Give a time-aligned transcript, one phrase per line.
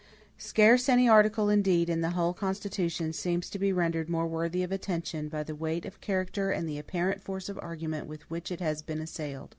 [0.39, 4.71] Scarce any article, indeed, in the whole Constitution seems to be rendered more worthy of
[4.71, 8.61] attention, by the weight of character and the apparent force of argument with which it
[8.61, 9.49] has been assailed.